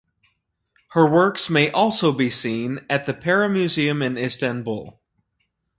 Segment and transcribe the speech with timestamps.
[0.93, 4.99] Her works may also be seen at the Pera Museum in Istanbul.